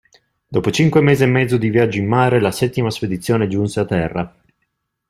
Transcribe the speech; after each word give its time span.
Dopo 0.47 0.71
cinque 0.71 0.99
mesi 0.99 1.21
e 1.21 1.25
mezzo 1.27 1.57
di 1.57 1.69
viaggio 1.69 1.99
in 1.99 2.07
mare, 2.07 2.41
la 2.41 2.49
settima 2.49 2.89
spedizione 2.89 3.47
giunse 3.47 3.81
a 3.81 3.85
terra. 3.85 4.35